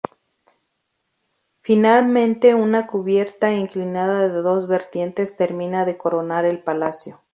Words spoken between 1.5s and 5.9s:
Finalmente, una cubierta inclinada de dos vertientes termina